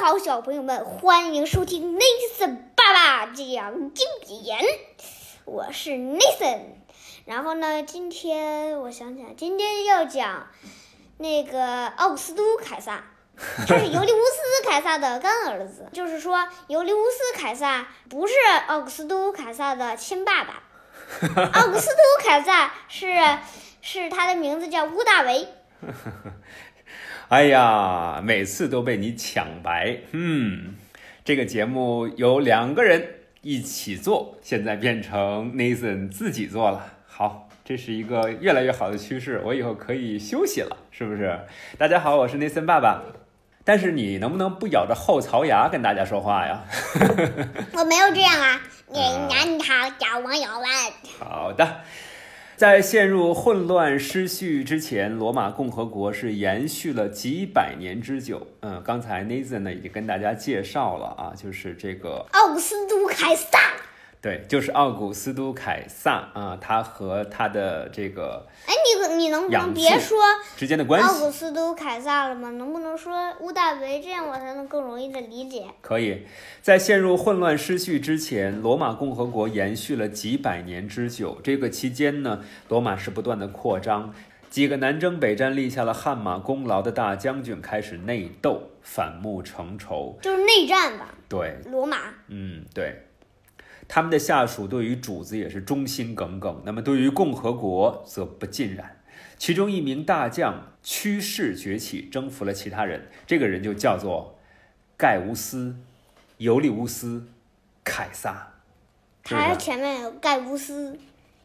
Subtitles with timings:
[0.00, 4.58] 好，小朋友们，欢迎收听 Nathan 爸爸讲经典。
[5.44, 6.60] 我是 Nathan。
[7.26, 10.48] 然后呢，今天我想想，今天要讲
[11.18, 13.04] 那个奥古斯都凯撒，
[13.68, 15.86] 就是尤利乌斯凯撒的干儿子。
[15.92, 18.32] 就是说，尤利乌斯凯撒不是
[18.68, 20.62] 奥古斯都凯撒的亲爸爸，
[21.52, 23.12] 奥古斯都凯撒是
[23.82, 25.46] 是他的名字叫乌大维。
[27.30, 29.96] 哎呀，每次都被你抢白。
[30.10, 30.74] 嗯，
[31.24, 33.06] 这个节目有两个人
[33.40, 36.84] 一起做，现在变成 Nathan 自己做了。
[37.06, 39.40] 好，这是一个越来越好的趋势。
[39.44, 41.38] 我以后可以休息了，是不是？
[41.78, 43.00] 大家好，我是 Nathan 爸爸。
[43.62, 46.64] 但是你能不能不咬着后槽牙跟大家说话呀？
[47.74, 50.68] 我没有这样啊，你你好，叫我有问。
[51.20, 51.82] 好的。
[52.60, 58.46] 在陷入混乱失序之前，罗马共和国是延续了几百年之久。
[58.60, 63.58] 嗯，刚才 Nathan 呢已经跟大家介绍了啊，就是这个奥斯都凯撒。
[64.22, 70.18] 对，就是奥古斯都凯撒啊，他和他的这个哎，你你能不能别说
[70.58, 71.08] 之间的关系？
[71.08, 72.50] 奥古斯都凯撒了吗？
[72.50, 73.98] 能不能说乌大维？
[74.02, 75.64] 这样我才能更容易的理解。
[75.80, 76.26] 可以
[76.60, 81.38] 在陷入混乱失序之前，罗马共和国延续了几百年之久。
[81.42, 84.12] 这个期间呢，罗马是不断的扩张，
[84.50, 91.14] 几个南征北战立下了汗马功劳的大将军开始内斗，反目成仇，就是内战吧？
[91.26, 91.96] 对，罗马。
[92.28, 93.06] 嗯，对。
[93.92, 99.02] 他们的下属对于主子也是忠心耿耿，那么对于共和国则不尽然。
[99.36, 104.38] 其中一名大将趋势崛起，征服了其他人，这个人就叫做
[104.96, 105.70] 盖乌斯·
[106.36, 107.18] 尤利乌斯·
[107.82, 108.52] 凯撒。
[109.24, 110.96] 他前面有盖乌斯、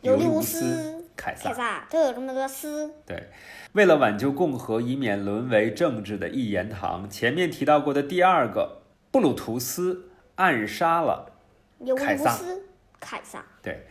[0.00, 2.90] 尤利乌斯、凯撒，凯撒都有这么多斯。
[3.04, 3.28] 对，
[3.72, 11.29] 为了挽救共和，以免沦为政治的一言堂，前面提到过的第二个布鲁图斯暗杀了。
[11.96, 12.38] 凯撒，
[13.00, 13.86] 凯撒，对，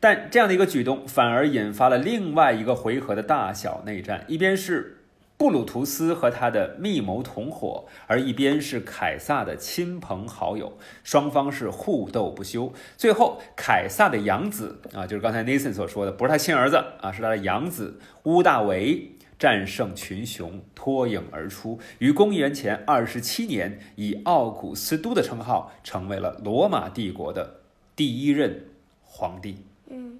[0.00, 5.04] 但这样的一个举动反而引发了另外一个回合的大小内战，一边是
[5.36, 12.72] 布鲁图斯和他的密谋同伙，而一边是凯撒的亲朋好友，双方是互斗不休。
[12.96, 19.12] 最后，凯撒的养子啊，就是刚才 Nathan 所说的，不是他亲儿子啊，是他的养子乌大维。
[19.38, 27.60] 战胜群雄，脱颖而出，于公元前二十七年，以奥古斯都的称号，成为了罗马帝国的
[27.94, 28.66] 第一任
[29.04, 29.64] 皇帝。
[29.88, 30.18] 嗯，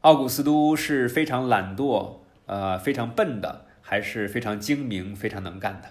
[0.00, 2.16] 奥古斯都是非常懒惰，
[2.46, 5.88] 呃，非常笨的，还是非常精明、非常能干的？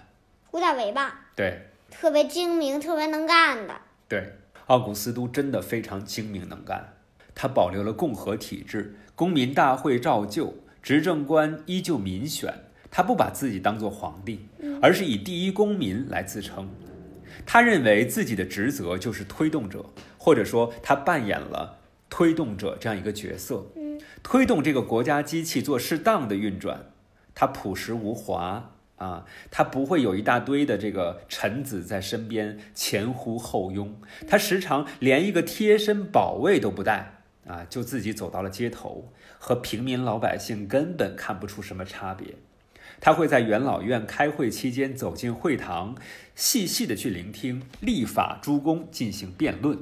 [0.52, 1.20] 乌大维吧？
[1.34, 3.74] 对，特别精明、特别能干的。
[4.06, 4.34] 对，
[4.66, 6.92] 奥古斯都真的非常精明能干，
[7.34, 10.54] 他保留了共和体制，公民大会照旧，
[10.86, 12.54] 执政官依旧民选。
[12.92, 14.46] 他不把自己当做皇帝，
[14.80, 16.70] 而是以第一公民来自称。
[17.44, 19.86] 他认为自己的职责就是推动者，
[20.16, 23.66] 或者说他扮演了推动者这样一个角色，
[24.22, 26.92] 推动这个国家机器做适当的运转。
[27.34, 33.92] 他朴实无华啊，他不会有一大堆的这个臣子在身边前呼后拥，
[34.28, 37.15] 他时常连一个贴身保卫都不带
[37.46, 42.34] 啊，就自己走到了街头，和平民老百姓根本看不出什么差别。
[43.00, 45.96] 他会在元老院开会期间走进会堂，
[46.34, 49.78] 细细的去聆听立法诸公进行辩论。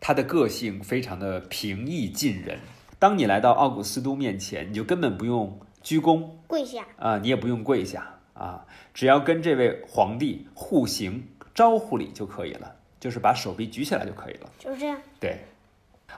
[0.00, 2.58] 他的个性非常的平易近人。
[2.98, 14.50] 当你来到奥古斯都面前，你就根本不用鞠躬跪下啊，你也不用跪下啊，只要跟这位皇帝互行招呼礼就可以了，就是把手臂举起来就可以了。
[14.58, 14.98] 就是这样。
[15.20, 15.44] 对，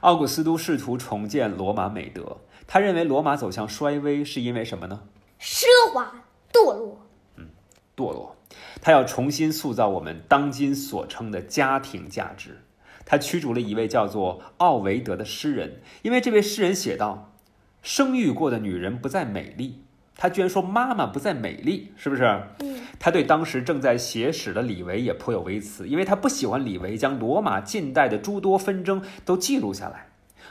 [0.01, 2.39] 奥古斯都试图重建罗马美德。
[2.67, 5.03] 他认为罗马走向衰微是因为什么呢？
[5.41, 6.25] 奢华。
[6.51, 7.49] 堕落，嗯，
[7.95, 8.35] 堕落。
[8.81, 12.63] 他要重新塑造我们当今所称的家庭价值。
[13.05, 17.35] 他驱逐了一位叫做奥维德的诗人，因为这位诗人写道
[17.83, 19.85] ：“生育过的女人不再美丽。”
[20.19, 22.25] 他居然说妈妈不再美丽，是不是？
[22.59, 22.81] 嗯。
[22.99, 30.09] 他对当时正在写史的李维也颇有微词，因为他不喜欢李维将罗马近代的诸多纷争都记录下来。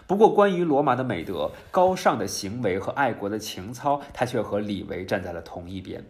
[0.07, 6.01] 不过，关于罗马的美德、高尚的行为和爱国的情操，他却和李维站在了同一边。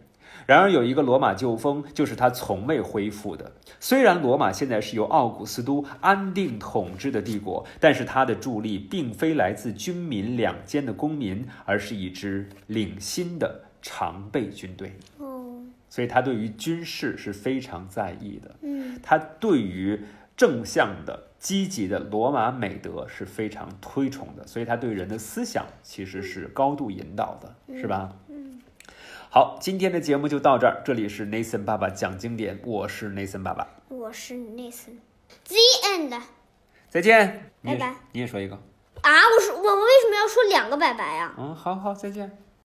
[0.46, 3.52] 然而，有一个罗马旧风，就是他从未恢复的。
[3.80, 14.94] 虽然罗马现在是由奥古斯都安定统治的帝国，但是他的助力并非来自军民两间的公民，而是一支领薪的常备军队。
[15.18, 18.56] 哦，所以他对于军事是非常在意的。
[18.62, 20.00] 嗯，他对于
[20.36, 21.24] 正向的。
[21.40, 28.12] 积极的罗马美德是非常推崇的，所以他对人的思想其实是高度引导的，是吧？
[28.27, 28.27] 嗯。
[29.30, 35.00] 好，今天的节目就到这儿，这里是 Nathan 爸爸讲经典，我是 Nathan 爸爸，我是 Nathan。
[35.48, 36.22] The end。
[36.90, 41.36] 再见，拜拜你也说一个，啊，我说我们为什么要说两个拜拜啊？
[41.38, 42.38] 嗯，好好，再见。